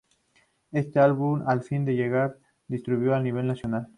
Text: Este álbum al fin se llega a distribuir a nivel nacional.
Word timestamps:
Este 0.71 0.99
álbum 0.99 1.43
al 1.47 1.61
fin 1.61 1.85
se 1.85 1.93
llega 1.93 2.25
a 2.25 2.35
distribuir 2.67 3.11
a 3.11 3.21
nivel 3.21 3.45
nacional. 3.45 3.87